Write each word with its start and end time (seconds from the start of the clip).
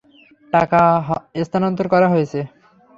টাকা 0.53 0.81
স্থানান্তর 1.43 1.85
করা 1.93 2.07
হয়েছে। 2.13 2.39